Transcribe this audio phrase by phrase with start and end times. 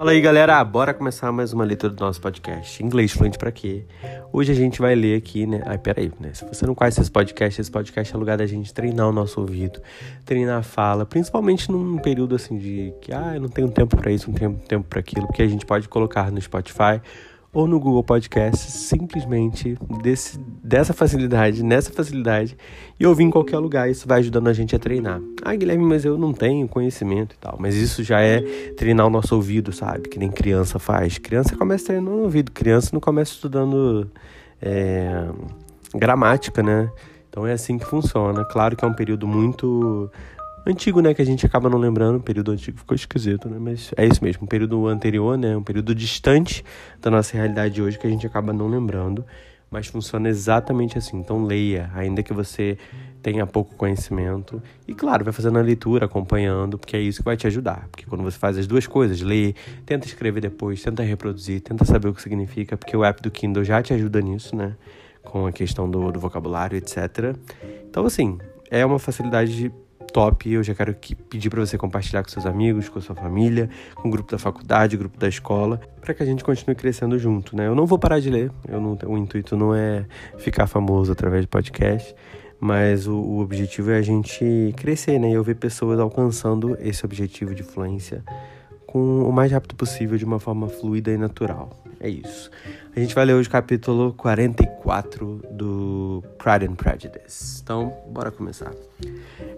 [0.00, 0.64] Fala aí, galera.
[0.64, 2.82] Bora começar mais uma leitura do nosso podcast.
[2.82, 3.84] Inglês fluente para quê?
[4.32, 5.62] Hoje a gente vai ler aqui, né?
[5.66, 6.32] Ai, peraí, né?
[6.32, 9.38] Se você não conhece esse podcast, esse podcast é lugar da gente treinar o nosso
[9.38, 9.78] ouvido,
[10.24, 14.10] treinar a fala, principalmente num período assim de que, ah, eu não tenho tempo para
[14.10, 16.98] isso, não tenho tempo para aquilo, porque a gente pode colocar no Spotify
[17.52, 22.56] ou no Google Podcast, simplesmente desse, dessa facilidade, nessa facilidade,
[22.98, 23.90] e ouvir em qualquer lugar.
[23.90, 25.20] Isso vai ajudando a gente a treinar.
[25.42, 27.56] Ah, Guilherme, mas eu não tenho conhecimento e tal.
[27.58, 28.40] Mas isso já é
[28.76, 30.08] treinar o nosso ouvido, sabe?
[30.08, 31.18] Que nem criança faz.
[31.18, 34.08] Criança começa treinando o ouvido, criança não começa estudando
[34.62, 35.26] é,
[35.94, 36.88] gramática, né?
[37.28, 38.44] Então é assim que funciona.
[38.44, 40.10] Claro que é um período muito
[40.66, 41.14] antigo, né?
[41.14, 42.16] Que a gente acaba não lembrando.
[42.16, 43.58] O período antigo ficou esquisito, né?
[43.60, 44.44] Mas é isso mesmo.
[44.44, 45.56] Um período anterior, né?
[45.56, 46.64] Um período distante
[47.00, 49.24] da nossa realidade de hoje que a gente acaba não lembrando.
[49.70, 51.16] Mas funciona exatamente assim.
[51.16, 52.76] Então leia, ainda que você
[53.22, 54.60] tenha pouco conhecimento.
[54.86, 57.86] E claro, vai fazendo a leitura, acompanhando, porque é isso que vai te ajudar.
[57.90, 59.54] Porque quando você faz as duas coisas, lê,
[59.86, 63.62] tenta escrever depois, tenta reproduzir, tenta saber o que significa, porque o app do Kindle
[63.62, 64.74] já te ajuda nisso, né?
[65.22, 67.36] Com a questão do, do vocabulário, etc.
[67.88, 68.38] Então, assim,
[68.70, 69.70] é uma facilidade
[70.10, 70.50] top.
[70.50, 74.08] Eu já quero que, pedir para você compartilhar com seus amigos, com sua família, com
[74.08, 77.66] o grupo da faculdade, grupo da escola, para que a gente continue crescendo junto, né?
[77.66, 78.50] Eu não vou parar de ler.
[78.68, 80.04] Eu não, o intuito não é
[80.38, 82.14] ficar famoso através de podcast,
[82.58, 85.30] mas o, o objetivo é a gente crescer, né?
[85.30, 88.22] E eu ver pessoas alcançando esse objetivo de fluência
[88.86, 91.70] com o mais rápido possível, de uma forma fluida e natural.
[92.02, 92.50] É isso.
[92.96, 97.60] A gente vai ler hoje o capítulo 44 do Pride and Prejudice.
[97.62, 98.72] Então, bora começar.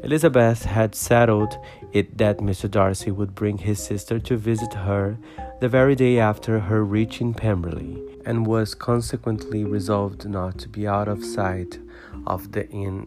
[0.03, 1.57] Elizabeth had settled
[1.95, 2.69] it that Mr.
[2.69, 5.17] Darcy would bring his sister to visit her
[5.61, 11.09] the very day after her reaching Pemberley, and was consequently resolved not to be out
[11.09, 11.79] of sight
[12.27, 13.07] of the inn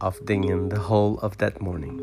[0.00, 2.00] of the inn the whole of that morning.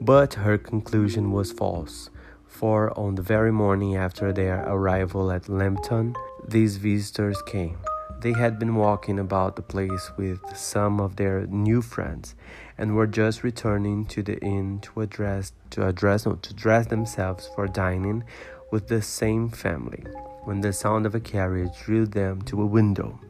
[0.00, 2.08] But her conclusion was false
[2.48, 6.14] for on the very morning after their arrival at Lambton,
[6.48, 7.78] these visitors came.
[8.20, 12.34] They had been walking about the place with some of their new friends,
[12.76, 17.48] and were just returning to the inn to address to address no, to dress themselves
[17.54, 18.24] for dining
[18.72, 20.04] with the same family,
[20.42, 23.20] when the sound of a carriage drew them to a window.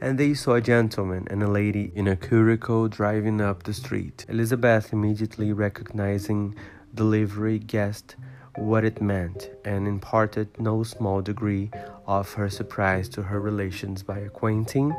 [0.00, 4.24] And they saw a gentleman and a lady in a curricle driving up the street.
[4.28, 6.54] Elizabeth immediately recognizing
[6.94, 8.14] the livery guessed
[8.58, 11.70] what it meant and imparted no small degree
[12.06, 14.94] of her surprise to her relations by acquainting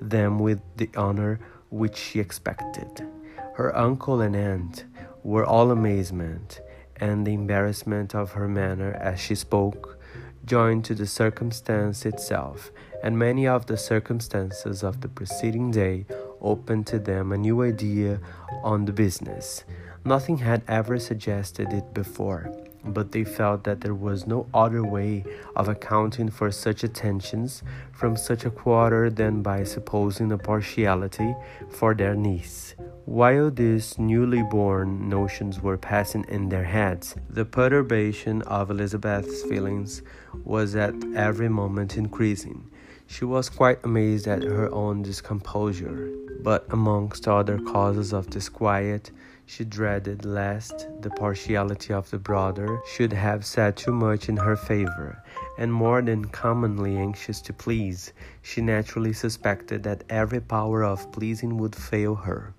[0.00, 3.06] them with the honor which she expected.
[3.54, 4.84] Her uncle and aunt
[5.24, 6.60] were all amazement,
[6.96, 9.98] and the embarrassment of her manner as she spoke,
[10.44, 12.70] joined to the circumstance itself,
[13.02, 16.06] and many of the circumstances of the preceding day,
[16.40, 18.20] opened to them a new idea
[18.62, 19.64] on the business.
[20.04, 22.52] Nothing had ever suggested it before
[22.92, 25.24] but they felt that there was no other way
[25.56, 27.62] of accounting for such attentions
[27.92, 31.34] from such a quarter than by supposing a partiality
[31.70, 32.74] for their niece.
[33.04, 40.02] While these newly born notions were passing in their heads, the perturbation of Elizabeth's feelings
[40.44, 42.70] was at every moment increasing.
[43.06, 46.10] She was quite amazed at her own discomposure,
[46.42, 49.10] but amongst other causes of disquiet,
[49.48, 54.54] she dreaded lest the partiality of the brother should have said too much in her
[54.54, 55.22] favor,
[55.56, 61.56] and more than commonly anxious to please, she naturally suspected that every power of pleasing
[61.56, 62.52] would fail her.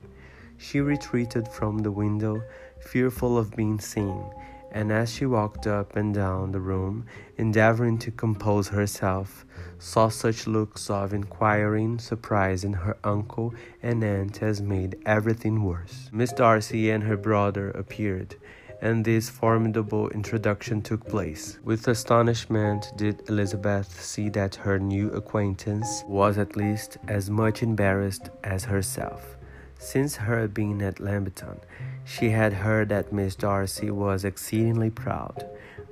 [0.57, 2.41] She retreated from the window,
[2.79, 4.25] fearful of being seen,
[4.71, 7.05] and as she walked up and down the room,
[7.37, 9.45] endeavoring to compose herself,
[9.77, 16.09] saw such looks of inquiring surprise in her uncle and aunt as made everything worse.
[16.11, 18.35] Miss Darcy and her brother appeared,
[18.81, 21.59] and this formidable introduction took place.
[21.63, 28.29] With astonishment did Elizabeth see that her new acquaintance was at least as much embarrassed
[28.43, 29.38] as herself.
[29.81, 31.61] Since her being at Lambton,
[32.03, 35.47] she had heard that Miss Darcy was exceedingly proud,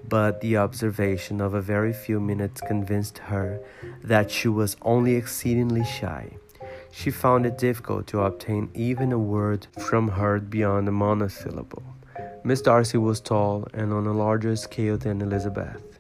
[0.07, 3.59] but the observation of a very few minutes convinced her
[4.03, 6.37] that she was only exceedingly shy.
[6.91, 11.83] She found it difficult to obtain even a word from her beyond a monosyllable.
[12.43, 15.96] Miss Darcy was tall and on a larger scale than Elizabeth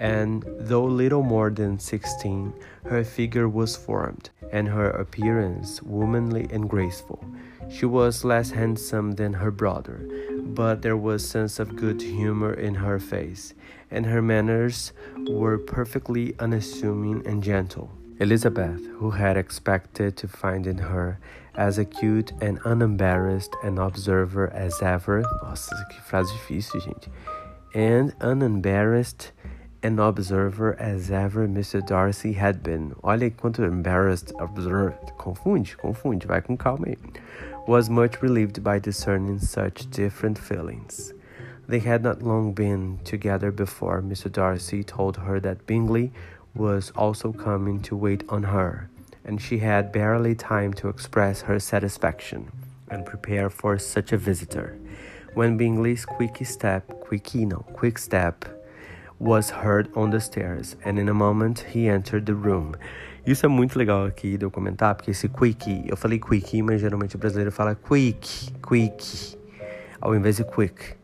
[0.00, 2.54] and though little more than sixteen,
[2.86, 7.22] her figure was formed, and her appearance womanly and graceful.
[7.68, 10.08] She was less handsome than her brother,
[10.40, 13.54] but there was sense of good humor in her face,
[13.90, 14.92] and her manners
[15.28, 17.90] were perfectly unassuming and gentle.
[18.18, 21.18] Elizabeth, who had expected to find in her
[21.54, 27.10] as acute and unembarrassed an observer as ever, nossa, que frase difícil, gente
[27.74, 29.32] and unembarrassed
[29.82, 31.84] an observer as ever Mr.
[31.84, 32.94] Darcy had been.
[33.02, 35.12] Olha quanto embarrassed, observed.
[35.18, 36.98] Confunde, confunde, vai com calma aí.
[37.66, 41.14] Was much relieved by discerning such different feelings.
[41.66, 44.30] They had not long been together before Mr.
[44.30, 46.12] Darcy told her that Bingley
[46.54, 48.90] was also coming to wait on her,
[49.24, 52.50] and she had barely time to express her satisfaction
[52.90, 54.76] and prepare for such a visitor.
[55.34, 58.59] When Bingley's quick step, quick no, quick step
[59.20, 62.72] was heard on the stairs, and in a moment he entered the room.
[63.26, 66.80] Isso é muito legal aqui de eu comentar, porque esse quick, eu falei quick, mas
[66.80, 69.38] geralmente o brasileiro fala quick, quick,
[70.00, 70.94] ao invés de quick.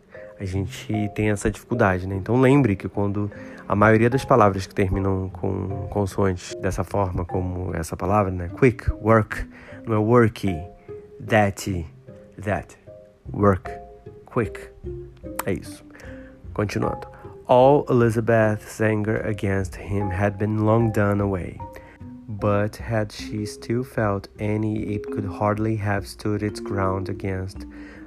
[0.41, 2.15] A gente tem essa dificuldade, né?
[2.17, 3.31] Então lembre que quando
[3.69, 8.51] a maioria das palavras que terminam com consoantes dessa forma, como essa palavra, né?
[8.59, 9.47] Quick, work,
[9.87, 10.57] não é worky,
[11.27, 11.87] that,
[12.43, 12.79] that,
[13.33, 13.71] work,
[14.27, 14.59] quick.
[15.45, 15.85] É isso.
[16.55, 17.07] Continuando.
[17.49, 21.61] All Elizabeth's anger against him had been long done away,
[22.29, 27.65] but had she still felt any, it could hardly have stood its ground against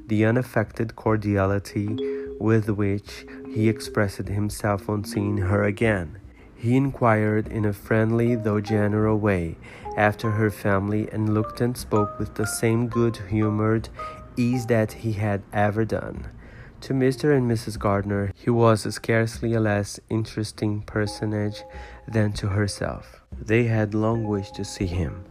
[0.07, 1.97] the unaffected cordiality
[2.37, 6.17] with which he expressed himself on seeing her again.
[6.53, 9.55] He inquired in a friendly though general way
[9.95, 13.87] after her family and looked and spoke with the same good humored
[14.35, 16.27] ease that he had ever done.
[16.81, 17.35] To Mr.
[17.35, 17.77] and Mrs.
[17.77, 21.63] Gardiner, he was scarcely a less interesting personage
[22.07, 23.21] than to herself.
[23.37, 25.25] They had long wished to see him.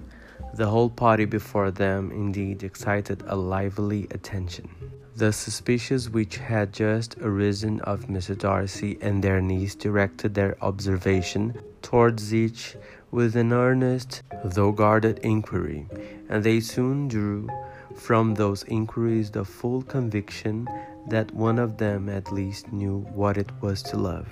[0.55, 4.69] The whole party before them, indeed, excited a lively attention.
[5.17, 8.37] The suspicions which had just arisen of Mr.
[8.39, 12.77] Darcy and their niece directed their observation towards each
[13.11, 15.89] with an earnest, though guarded inquiry,
[16.29, 17.49] and they soon drew
[17.97, 20.69] from those inquiries the full conviction
[21.09, 24.29] that one of them at least knew what it was to love.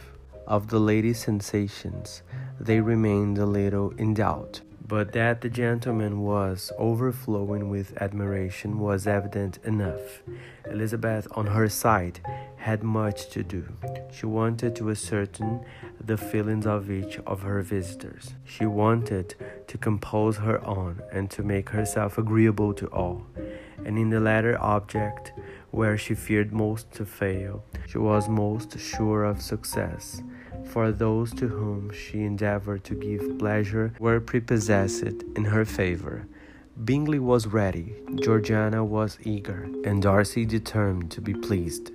[0.47, 2.23] Of the lady's sensations,
[2.61, 9.07] they remained a little in doubt, but that the gentleman was overflowing with admiration was
[9.07, 10.23] evident enough.
[10.71, 12.21] Elizabeth, on her side,
[12.57, 13.65] had much to do.
[14.13, 15.65] She wanted to ascertain
[16.05, 18.35] the feelings of each of her visitors.
[18.45, 19.35] She wanted
[19.67, 23.27] to compose her own and to make herself agreeable to all.
[23.85, 25.33] And in the latter object,
[25.71, 30.23] where she feared most to fail, she was most sure of success.
[30.65, 36.27] For those to whom she endeavored to give pleasure were prepossessed in her favor.
[36.85, 41.91] Bingley was ready, Georgiana was eager, and Darcy determined to be pleased.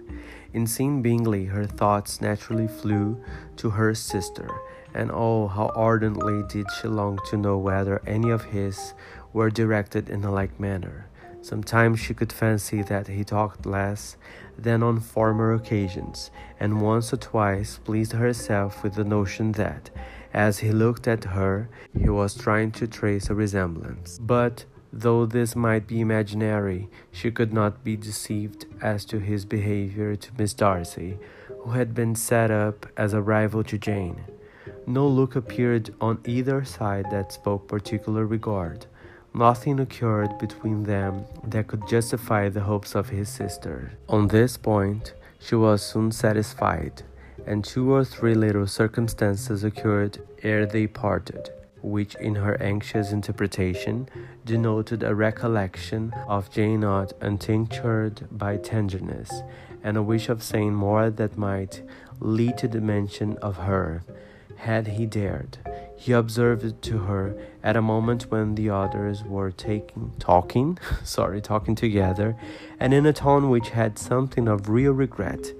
[0.53, 3.23] In seeing Bingley, her thoughts naturally flew
[3.57, 4.49] to her sister,
[4.93, 8.93] and oh, how ardently did she long to know whether any of his
[9.33, 11.07] were directed in a like manner.
[11.41, 14.17] Sometimes she could fancy that he talked less
[14.57, 19.89] than on former occasions, and once or twice pleased herself with the notion that,
[20.33, 24.19] as he looked at her, he was trying to trace a resemblance.
[24.19, 30.17] But Though this might be imaginary, she could not be deceived as to his behavior
[30.17, 31.17] to Miss Darcy,
[31.59, 34.21] who had been set up as a rival to Jane.
[34.85, 38.85] No look appeared on either side that spoke particular regard.
[39.33, 43.93] Nothing occurred between them that could justify the hopes of his sister.
[44.09, 47.03] On this point, she was soon satisfied,
[47.45, 51.49] and two or three little circumstances occurred ere they parted
[51.81, 54.07] which in her anxious interpretation
[54.45, 59.31] denoted a recollection of Jane not untinctured by tenderness,
[59.83, 61.81] and a wish of saying more that might
[62.19, 64.03] lead to the mention of her,
[64.57, 65.57] had he dared.
[66.01, 71.75] He observed to her at a moment when the others were taking, talking, sorry, talking
[71.75, 72.35] together,
[72.79, 75.53] and in a tone which had something of real regret,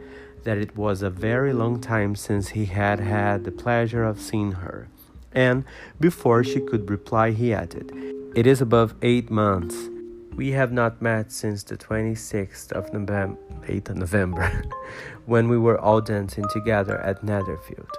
[0.43, 4.53] that it was a very long time since he had had the pleasure of seeing
[4.53, 4.87] her
[5.33, 5.63] and
[5.99, 7.91] before she could reply, he added,
[8.35, 9.89] It is above eight months.
[10.35, 14.63] We have not met since the 26th of November, 8th of November,
[15.25, 17.91] when we were all dancing together at Netherfield.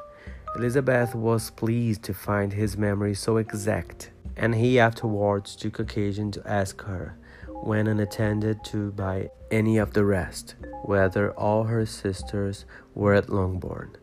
[0.55, 6.47] Elizabeth was pleased to find his memory so exact, and he afterwards took occasion to
[6.47, 7.17] ask her,
[7.49, 13.97] when unattended to by any of the rest, whether all her sisters were at Longbourn.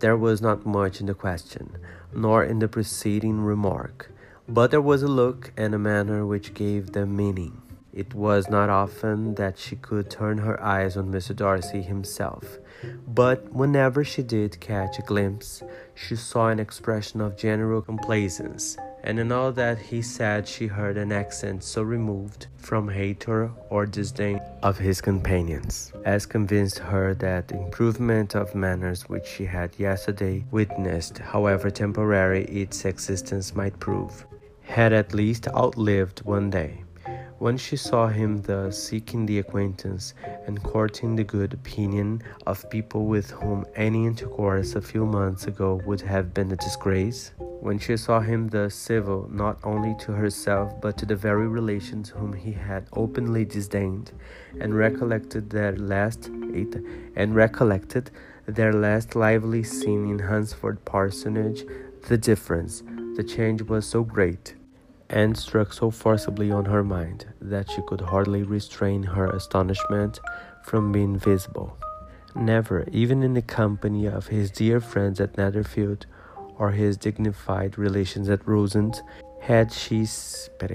[0.00, 1.78] There was not much in the question,
[2.12, 4.10] nor in the preceding remark,
[4.46, 7.62] but there was a look and a manner which gave them meaning.
[7.94, 11.34] It was not often that she could turn her eyes on Mr.
[11.34, 12.58] Darcy himself,
[13.08, 15.62] but whenever she did catch a glimpse,
[15.94, 20.96] she saw an expression of general complaisance, and in all that he said she heard
[20.96, 27.48] an accent so removed from hatred or disdain of his companions, as convinced her that
[27.48, 34.26] the improvement of manners which she had yesterday witnessed, however temporary its existence might prove,
[34.62, 36.83] had at least outlived one day.
[37.38, 40.14] When she saw him thus seeking the acquaintance
[40.46, 45.80] and courting the good opinion of people with whom any intercourse a few months ago
[45.84, 50.80] would have been a disgrace, when she saw him thus civil not only to herself
[50.80, 54.12] but to the very relations whom he had openly disdained,
[54.60, 58.12] and recollected their last and recollected
[58.46, 61.64] their last lively scene in Hunsford parsonage,
[62.08, 62.84] the difference,
[63.16, 64.54] the change was so great
[65.14, 70.18] and struck so forcibly on her mind that she could hardly restrain her astonishment
[70.64, 71.78] from being visible.
[72.34, 76.06] Never, even in the company of his dear friends at Netherfield
[76.58, 79.02] or his dignified relations at Rosings,
[79.40, 80.04] had she,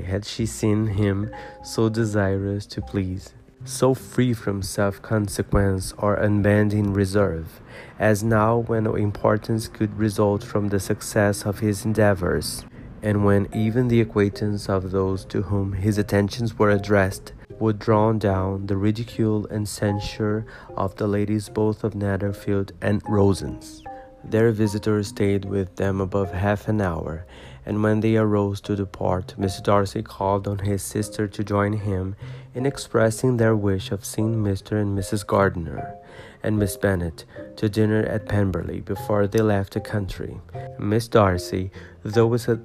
[0.06, 1.30] had she seen him
[1.62, 3.34] so desirous to please,
[3.66, 7.60] so free from self consequence or unbending reserve,
[8.00, 12.64] as now when importance could result from the success of his endeavors
[13.02, 18.12] and when even the acquaintance of those to whom his attentions were addressed would draw
[18.14, 23.82] down the ridicule and censure of the ladies both of Netherfield and Rosings.
[24.24, 27.26] Their visitor stayed with them above half an hour,
[27.66, 29.64] and when they arose to depart, Mr.
[29.64, 32.16] Darcy called on his sister to join him
[32.54, 34.82] in expressing their wish of seeing Mr.
[34.82, 35.26] and Mrs.
[35.26, 35.96] Gardiner
[36.44, 37.26] and Miss Bennet
[37.58, 40.40] to dinner at Pemberley before they left the country.
[40.78, 41.72] Miss Darcy,
[42.04, 42.60] though with a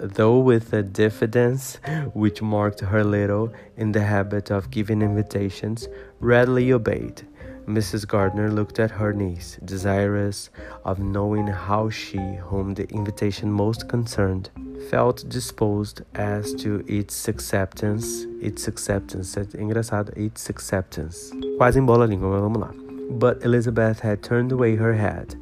[0.00, 1.78] though with a diffidence
[2.14, 5.88] which marked her little in the habit of giving invitations,
[6.20, 7.22] readily obeyed.
[7.66, 8.08] Mrs.
[8.08, 10.50] Gardiner looked at her niece, desirous
[10.84, 14.50] of knowing how she, whom the invitation most concerned,
[14.90, 18.26] felt disposed as to its acceptance.
[18.40, 19.36] Its acceptance.
[19.36, 20.12] Engraçado.
[20.16, 21.30] Its acceptance.
[21.56, 22.74] Quase embola a língua, mas vamos lá.
[23.18, 25.36] But Elizabeth had turned away her head.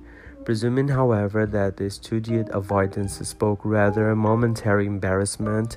[0.44, 5.76] Presuming, however, that the studied avoidance spoke rather a momentary embarrassment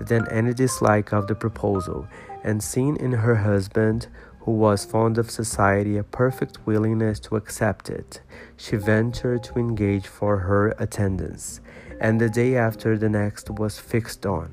[0.00, 2.06] than any dislike of the proposal,
[2.42, 4.06] and seeing in her husband,
[4.40, 8.20] who was fond of society, a perfect willingness to accept it,
[8.56, 11.60] she ventured to engage for her attendance,
[12.00, 14.50] and the day after the next was fixed on.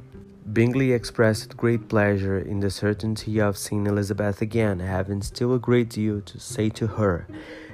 [0.54, 5.90] Bingley expressed great pleasure in the certainty of seeing Elizabeth again, having still a great
[5.90, 7.28] deal to say to her,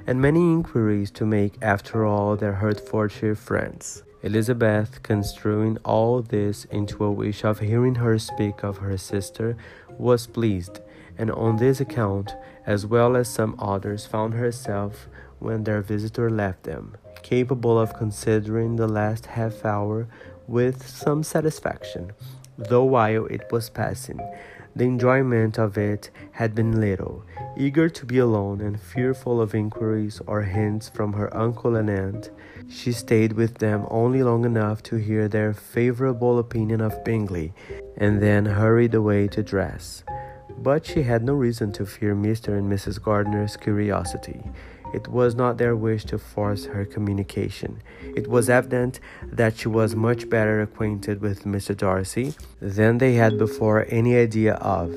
[0.07, 4.03] and many inquiries to make after all their Hertfordshire friends.
[4.23, 9.55] Elizabeth, construing all this into a wish of hearing her speak of her sister,
[9.97, 10.79] was pleased,
[11.17, 12.33] and on this account,
[12.65, 15.07] as well as some others, found herself,
[15.39, 20.07] when their visitor left them, capable of considering the last half hour
[20.47, 22.11] with some satisfaction
[22.57, 24.19] though while it was passing,
[24.77, 27.23] the enjoyment of it had been little.
[27.57, 32.29] Eager to be alone and fearful of inquiries or hints from her uncle and aunt,
[32.69, 37.53] she stayed with them only long enough to hear their favorable opinion of Bingley,
[37.97, 40.03] and then hurried away to dress.
[40.59, 42.57] But she had no reason to fear Mr.
[42.57, 43.01] and Mrs.
[43.01, 44.43] Gardiner's curiosity.
[44.93, 47.81] It was not their wish to force her communication.
[48.15, 51.75] It was evident that she was much better acquainted with Mr.
[51.75, 54.95] Darcy than they had before any idea of.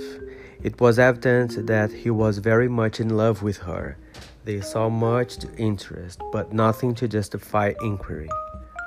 [0.63, 3.97] It was evident that he was very much in love with her.
[4.45, 8.29] They saw much interest, but nothing to justify inquiry.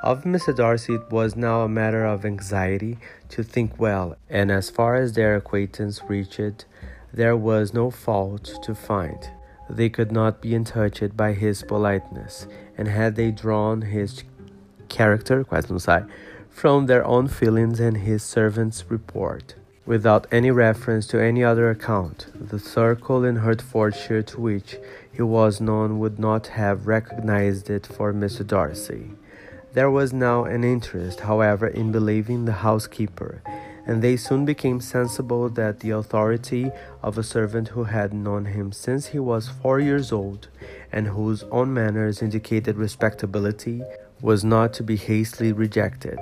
[0.03, 0.55] Of Mr.
[0.55, 2.97] Darcy, it was now a matter of anxiety
[3.29, 6.65] to think well, and as far as their acquaintance reached,
[7.13, 9.29] there was no fault to find.
[9.69, 14.23] They could not be untouched by his politeness, and had they drawn his
[14.89, 15.45] character,
[16.49, 19.55] from their own feelings and his servant's report,
[19.85, 24.77] without any reference to any other account, the circle in Hertfordshire to which
[25.11, 28.45] he was known would not have recognized it for Mr.
[28.45, 29.11] Darcy.
[29.73, 33.41] There was now an interest, however, in believing the housekeeper,
[33.85, 36.71] and they soon became sensible that the authority
[37.01, 40.47] of a servant who had known him since he was four years old,
[40.91, 43.81] and whose own manners indicated respectability,
[44.21, 46.19] was not to be hastily rejected.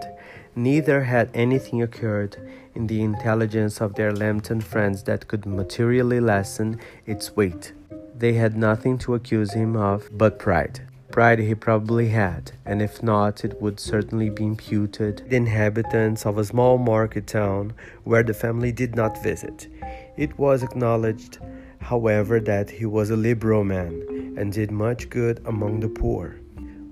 [0.56, 2.36] Neither had anything occurred
[2.74, 7.74] in the intelligence of their Lambton friends that could materially lessen its weight.
[8.18, 10.82] They had nothing to accuse him of but pride.
[11.12, 16.38] Pride he probably had, and if not, it would certainly be imputed the inhabitants of
[16.38, 17.74] a small market town
[18.06, 19.68] where the family did not visit.
[20.16, 21.40] It was acknowledged,
[21.82, 26.40] however, that he was a liberal man and did much good among the poor.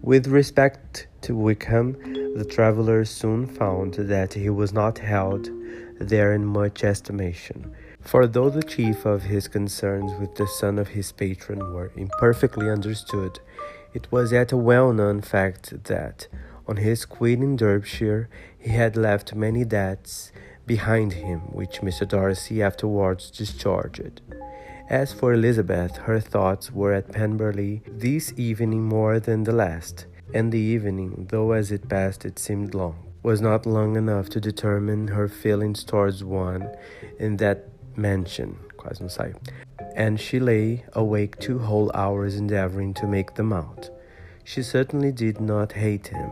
[0.01, 1.93] With respect to Wickham,
[2.35, 5.49] the travellers soon found that he was not held
[5.99, 7.73] there in much estimation.
[8.01, 12.69] For though the chief of his concerns with the son of his patron were imperfectly
[12.69, 13.39] understood,
[13.93, 16.27] it was yet a well known fact that,
[16.67, 20.31] on his quitting Derbyshire, he had left many debts
[20.65, 22.07] behind him, which Mr.
[22.07, 24.21] Darcy afterwards discharged.
[24.89, 30.51] As for Elizabeth, her thoughts were at Pemberley this evening more than the last, and
[30.51, 35.07] the evening, though as it passed it seemed long, was not long enough to determine
[35.09, 36.69] her feelings towards one
[37.17, 39.33] in that mansion, quase não sai,
[39.95, 43.89] and she lay awake two whole hours endeavoring to make them out.
[44.43, 46.31] She certainly did not hate him.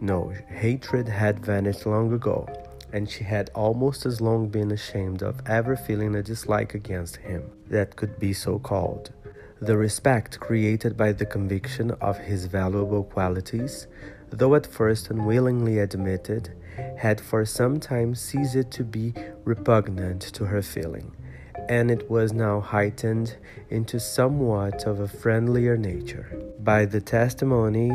[0.00, 2.48] No, hatred had vanished long ago,
[2.92, 7.42] and she had almost as long been ashamed of ever feeling a dislike against him
[7.68, 9.12] that could be so called.
[9.60, 13.86] The respect created by the conviction of his valuable qualities,
[14.30, 16.50] though at first unwillingly admitted,
[16.98, 21.14] had for some time ceased to be repugnant to her feeling
[21.68, 23.36] and it was now heightened
[23.70, 27.90] into somewhat of a friendlier nature by the testimony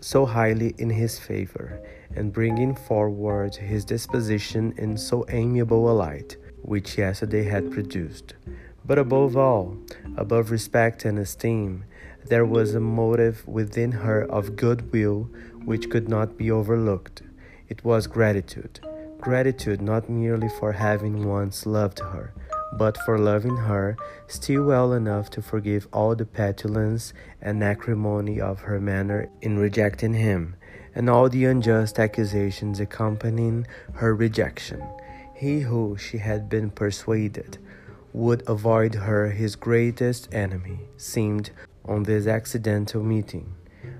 [0.00, 1.80] so highly in his favor,
[2.14, 8.34] and bringing forward his disposition in so amiable a light, which yesterday had produced.
[8.84, 9.76] But above all,
[10.16, 11.84] above respect and esteem,
[12.24, 15.28] there was a motive within her of goodwill
[15.64, 17.22] which could not be overlooked.
[17.68, 18.80] It was gratitude.
[19.18, 22.32] Gratitude not merely for having once loved her,
[22.72, 23.96] but for loving her
[24.26, 30.14] still well enough to forgive all the petulance and acrimony of her manner in rejecting
[30.14, 30.56] him,
[30.94, 34.82] and all the unjust accusations accompanying her rejection.
[35.34, 37.58] He who, she had been persuaded,
[38.12, 41.50] would avoid her his greatest enemy, seemed,
[41.84, 43.54] on this accidental meeting,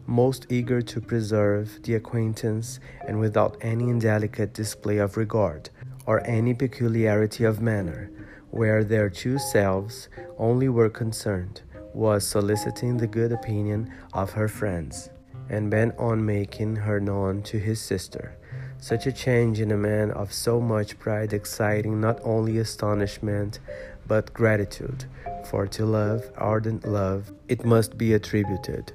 [0.07, 5.69] most eager to preserve the acquaintance and without any indelicate display of regard
[6.07, 8.11] or any peculiarity of manner
[8.57, 10.09] where their two selves
[10.39, 11.61] only were concerned,
[11.93, 15.11] was soliciting the good opinion of her friends,
[15.51, 18.35] and bent on making her known to his sister.
[18.79, 23.59] Such a change in a man of so much pride exciting not only astonishment
[24.07, 25.05] but gratitude,
[25.51, 28.93] for to love, ardent love, it must be attributed,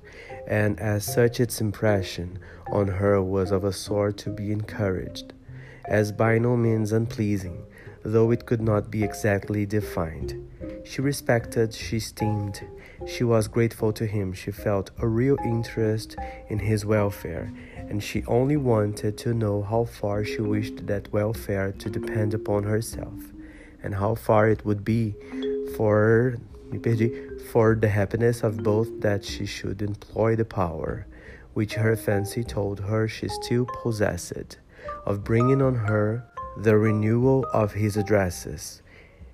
[0.48, 2.40] and as such its impression
[2.72, 5.34] on her was of a sort to be encouraged,
[5.86, 7.64] as by no means unpleasing
[8.04, 10.36] though it could not be exactly defined.
[10.84, 12.62] She respected, she esteemed,
[13.08, 16.16] she was grateful to him, she felt a real interest
[16.50, 21.72] in his welfare, and she only wanted to know how far she wished that welfare
[21.74, 23.32] to depend upon herself,
[23.84, 25.16] and how far it would be
[25.76, 26.38] for
[27.52, 31.06] for the happiness of both that she should employ the power,
[31.54, 34.58] which her fancy told her she still possessed,
[35.06, 36.24] of bringing on her
[36.58, 38.82] the renewal of his addresses.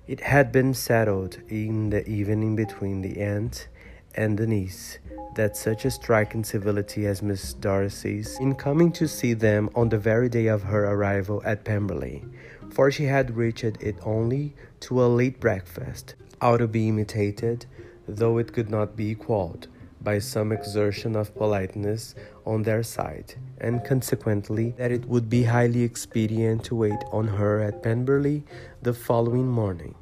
[0.06, 3.68] It had been settled in the evening between the aunt
[4.14, 4.98] and the niece
[5.34, 9.98] that such a striking civility as Miss Darcy's in coming to see them on the
[9.98, 12.24] very day of her arrival at Pemberley,
[12.70, 17.66] for she had reached it only to a late breakfast, ought to be imitated,
[18.06, 19.68] though it could not be equalled
[20.02, 25.82] by some exertion of politeness on their side, and consequently that it would be highly
[25.82, 28.44] expedient to wait on her at Pemberley
[28.82, 29.94] the following morning.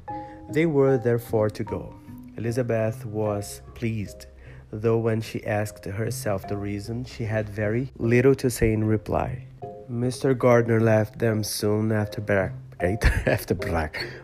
[0.51, 1.93] They were therefore to go.
[2.37, 4.27] Elizabeth was pleased,
[4.71, 9.47] though when she asked herself the reason, she had very little to say in reply.
[9.89, 10.37] Mr.
[10.37, 13.55] Gardiner left them soon after breakfast ate after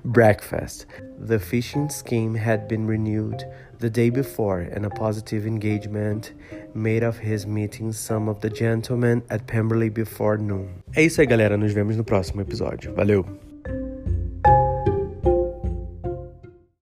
[0.03, 0.85] breakfast.
[1.19, 3.43] The fishing scheme had been renewed
[3.79, 6.33] the day before, and a positive engagement
[6.73, 10.83] made of his meeting some of the gentlemen at Pemberley before noon.
[10.95, 11.57] É isso aí, galera.
[11.57, 12.93] Nos vemos no próximo episódio.
[12.95, 13.42] Valeu!